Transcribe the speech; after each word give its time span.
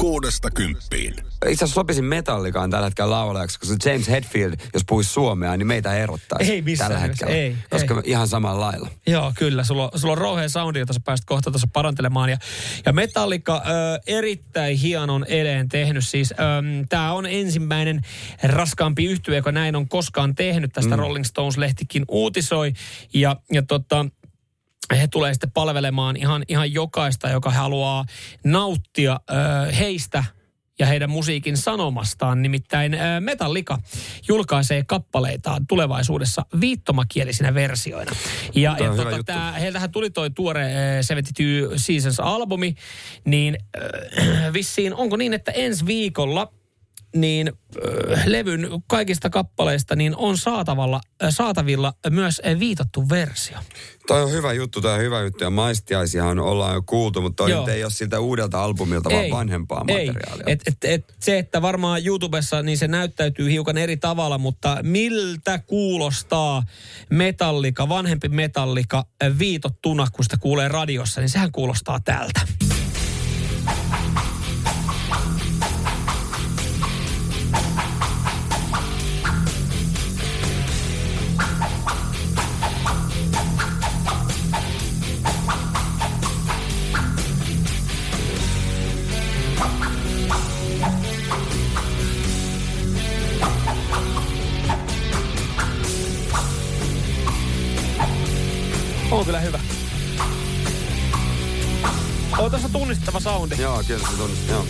Kuudesta 0.00 0.50
kymppiin. 0.50 1.12
Itse 1.12 1.64
asiassa 1.64 1.66
sopisin 1.74 2.04
metallikaan 2.04 2.70
tällä 2.70 2.86
hetkellä 2.86 3.10
laulajaksi, 3.10 3.58
koska 3.60 3.90
James 3.90 4.08
Hetfield, 4.08 4.52
jos 4.74 4.82
puhuisi 4.88 5.10
suomea, 5.10 5.56
niin 5.56 5.66
meitä 5.66 5.94
erottaisi 5.94 6.52
Ei 6.52 6.62
missään 6.62 6.90
tällä 6.90 7.06
hetkellä. 7.06 7.34
ei, 7.34 7.56
koska 7.70 7.94
ei. 7.94 8.10
ihan 8.10 8.28
samalla 8.28 8.60
lailla. 8.66 8.88
Joo, 9.06 9.32
kyllä. 9.38 9.64
Sulla, 9.64 9.84
on- 9.84 9.98
sulla 10.00 10.12
on 10.12 10.18
rouhea 10.18 10.48
soundi, 10.48 10.78
jota 10.78 10.92
sä 10.92 11.00
pääset 11.04 11.26
kohta 11.26 11.50
tuossa 11.50 11.68
parantelemaan. 11.72 12.30
Ja, 12.30 12.38
ja 12.86 12.92
Metallica 12.92 13.56
ö, 13.66 14.00
erittäin 14.06 14.76
hienon 14.76 15.24
eleen 15.28 15.68
tehnyt. 15.68 16.06
Siis 16.06 16.34
tämä 16.88 17.12
on 17.12 17.26
ensimmäinen 17.26 18.00
raskaampi 18.42 19.04
yhtye, 19.04 19.36
joka 19.36 19.52
näin 19.52 19.76
on 19.76 19.88
koskaan 19.88 20.34
tehnyt. 20.34 20.72
Tästä 20.72 20.96
mm. 20.96 21.00
Rolling 21.00 21.24
Stones-lehtikin 21.24 22.04
uutisoi. 22.08 22.72
Ja, 23.14 23.36
ja 23.52 23.62
tota, 23.62 24.06
he 24.96 25.08
tulee 25.08 25.34
sitten 25.34 25.50
palvelemaan 25.50 26.16
ihan, 26.16 26.42
ihan 26.48 26.72
jokaista, 26.72 27.28
joka 27.28 27.50
haluaa 27.50 28.04
nauttia 28.44 29.20
ö, 29.30 29.72
heistä 29.72 30.24
ja 30.78 30.86
heidän 30.86 31.10
musiikin 31.10 31.56
sanomastaan. 31.56 32.42
Nimittäin 32.42 32.94
ö, 32.94 33.20
Metallica 33.20 33.78
julkaisee 34.28 34.84
kappaleitaan 34.86 35.66
tulevaisuudessa 35.66 36.42
viittomakielisinä 36.60 37.54
versioina. 37.54 38.12
Ja, 38.54 38.76
ja 38.80 38.94
tota, 38.94 39.24
tää, 39.24 39.52
heiltähän 39.52 39.90
tuli 39.90 40.10
toi 40.10 40.30
tuore 40.30 40.64
ö, 40.98 41.02
72 41.02 41.78
Seasons-albumi, 41.78 42.74
niin 43.24 43.58
ö, 43.76 44.52
vissiin 44.52 44.94
onko 44.94 45.16
niin, 45.16 45.34
että 45.34 45.52
ensi 45.52 45.86
viikolla 45.86 46.52
niin 47.16 47.52
ö, 47.76 48.18
levyn 48.26 48.68
kaikista 48.86 49.30
kappaleista 49.30 49.96
niin 49.96 50.16
on 50.16 50.38
saatavalla, 50.38 51.00
ö, 51.22 51.30
saatavilla 51.30 51.92
myös 52.10 52.40
ö, 52.46 52.58
viitottu 52.58 53.08
versio. 53.08 53.58
Toi 54.06 54.22
on 54.22 54.32
hyvä 54.32 54.52
juttu, 54.52 54.80
toi 54.80 54.94
on 54.94 55.00
hyvä 55.00 55.20
juttu. 55.20 55.44
Ja 55.44 55.50
maistiaisiahan 55.50 56.38
ollaan 56.38 56.74
jo 56.74 56.82
kuultu, 56.82 57.20
mutta 57.20 57.44
toi 57.44 57.72
ei 57.72 57.84
ole 57.84 57.92
siltä 57.92 58.20
uudelta 58.20 58.64
albumilta, 58.64 59.10
vaan 59.10 59.30
vanhempaa 59.30 59.84
ei. 59.88 60.06
materiaalia. 60.06 60.44
Et, 60.46 60.62
et, 60.66 60.76
et, 60.84 61.14
se, 61.20 61.38
että 61.38 61.62
varmaan 61.62 62.06
YouTubessa 62.06 62.62
niin 62.62 62.78
se 62.78 62.88
näyttäytyy 62.88 63.50
hiukan 63.50 63.78
eri 63.78 63.96
tavalla, 63.96 64.38
mutta 64.38 64.76
miltä 64.82 65.58
kuulostaa 65.58 66.62
metallika, 67.10 67.88
vanhempi 67.88 68.28
metallika 68.28 69.04
äh, 69.22 69.38
viitottuna, 69.38 70.06
kun 70.12 70.24
sitä 70.24 70.36
kuulee 70.36 70.68
radiossa, 70.68 71.20
niin 71.20 71.28
sehän 71.28 71.52
kuulostaa 71.52 72.00
tältä. 72.00 72.40
On 99.10 99.24
kyllä 99.24 99.40
hyvä. 99.40 99.58
On 102.38 102.50
tuossa 102.50 102.68
tunnistettava 102.68 103.20
soundi. 103.20 103.54
Joo, 103.58 103.82
kyllä 103.86 104.06
se 104.10 104.16
tunnistaa. 104.16 104.54
Joo. 104.54 104.66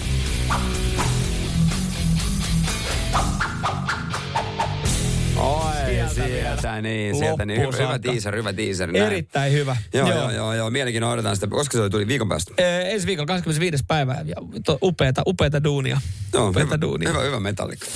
Oi, 5.37 5.73
Sieltä 5.87 6.15
sieltä, 6.15 6.63
vielä. 6.63 6.83
niin, 6.83 7.17
sieltä 7.17 7.45
niin. 7.45 7.61
Hyvä, 7.61 7.77
hyvä 7.83 7.99
teaser, 7.99 8.37
hyvä 8.37 8.53
teaser. 8.53 8.93
näin. 8.93 9.05
Erittäin 9.07 9.53
hyvä. 9.53 9.77
Joo, 9.95 10.09
joo, 10.09 10.31
joo, 10.31 10.55
joo. 10.55 10.71
Mielenkiinnolla 10.71 11.13
odotetaan 11.13 11.37
sitä. 11.37 11.47
Koska 11.47 11.79
se 11.79 11.91
tuli 11.91 12.07
viikon 12.07 12.29
päästä? 12.29 12.55
Ee, 12.59 12.93
ensi 12.93 13.07
viikolla 13.07 13.27
25. 13.27 13.85
päivä 13.89 14.17
ja 14.25 14.37
to, 14.65 14.79
upeata, 14.83 15.23
upeata 15.27 15.65
duunia. 15.65 16.01
Joo, 16.33 16.49
upeata 16.49 16.67
hyvä, 16.67 16.81
duunia. 16.81 17.09
hyvä, 17.09 17.21
hyvä 17.23 17.41
metallikka. 17.41 17.87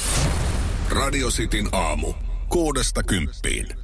Radio 0.91 1.29
Cityn 1.29 1.69
aamu. 1.73 2.13
Kuudesta 2.49 3.03
kymppiin. 3.03 3.84